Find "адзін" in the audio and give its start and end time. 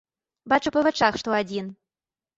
1.41-1.71